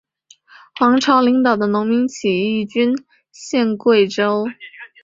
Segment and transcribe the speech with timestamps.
[0.73, 2.95] 黄巢领导的农民起义军
[3.31, 4.47] 陷桂州。